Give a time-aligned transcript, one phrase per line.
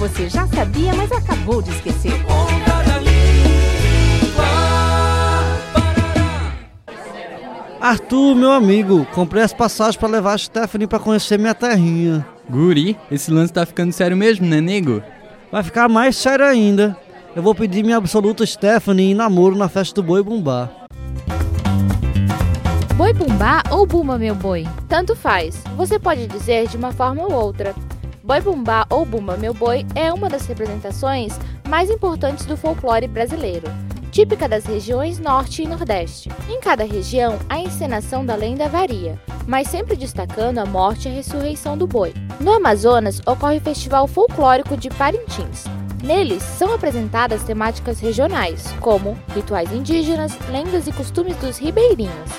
[0.00, 2.12] você já sabia, mas acabou de esquecer.
[7.80, 12.26] Arthur, meu amigo, comprei as passagens para levar a Stephanie para conhecer minha terrinha.
[12.48, 15.02] Guri, esse lance tá ficando sério mesmo, né, nego?
[15.52, 16.96] Vai ficar mais sério ainda.
[17.36, 20.68] Eu vou pedir minha absoluta Stephanie em namoro na festa do Boi Bumbá.
[22.96, 24.66] Boi Bumbá ou Bumba Meu Boi?
[24.88, 27.74] Tanto faz, você pode dizer de uma forma ou outra.
[28.30, 31.36] Boi Bumbá ou Bumba Meu Boi é uma das representações
[31.68, 33.66] mais importantes do folclore brasileiro,
[34.12, 36.28] típica das regiões Norte e Nordeste.
[36.48, 41.14] Em cada região, a encenação da lenda varia, mas sempre destacando a morte e a
[41.14, 42.14] ressurreição do boi.
[42.38, 45.64] No Amazonas, ocorre o Festival Folclórico de Parintins.
[46.00, 52.30] Neles são apresentadas temáticas regionais, como rituais indígenas, lendas e costumes dos ribeirinhos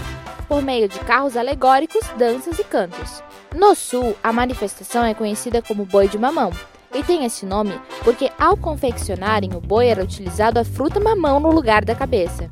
[0.51, 3.23] por meio de carros alegóricos, danças e cantos.
[3.55, 6.51] No sul, a manifestação é conhecida como boi de mamão
[6.93, 11.51] e tem esse nome porque ao confeccionarem o boi era utilizado a fruta mamão no
[11.51, 12.47] lugar da cabeça.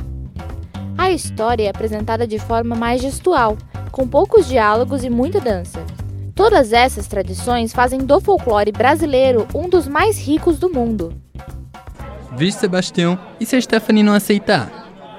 [0.97, 3.57] A história é apresentada de forma mais gestual,
[3.91, 5.79] com poucos diálogos e muita dança.
[6.35, 11.13] Todas essas tradições fazem do folclore brasileiro um dos mais ricos do mundo.
[12.35, 14.69] Vixe, Sebastião, e se a Stephanie não aceitar?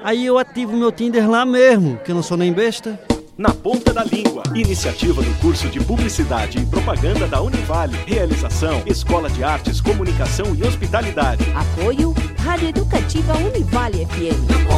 [0.03, 2.99] Aí eu ativo meu Tinder lá mesmo, que eu não sou nem besta.
[3.41, 4.43] Na Ponta da Língua.
[4.53, 7.97] Iniciativa do curso de Publicidade e Propaganda da Univale.
[8.05, 11.43] Realização: Escola de Artes, Comunicação e Hospitalidade.
[11.55, 14.70] Apoio Rádio Educativa Univale FM.